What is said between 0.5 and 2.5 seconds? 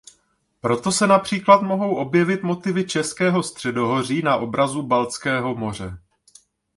Proto se například mohou objevit